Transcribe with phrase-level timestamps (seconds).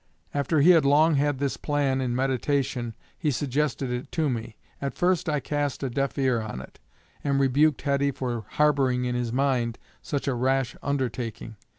[0.33, 4.57] After he had long had this plan in meditation he suggested it to me.
[4.81, 6.79] At first I cast a deaf ear on it,
[7.23, 11.55] and rebuked Heddy for harboring in his mind such a rash undertaking.